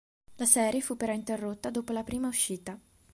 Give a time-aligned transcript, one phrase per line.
[0.37, 2.75] La serie fu però interrotta dopo la prima uscita.